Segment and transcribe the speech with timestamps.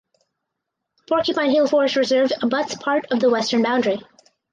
[1.07, 4.01] Porcupine Hill Forest Reserve abuts part of the western boundary.